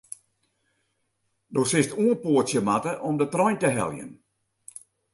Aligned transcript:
Do 1.53 1.63
silst 1.71 1.95
oanpoatsje 2.05 2.61
moatte 2.67 2.93
om 3.09 3.15
de 3.21 3.27
trein 3.35 3.57
te 3.61 3.69
heljen. 3.77 4.11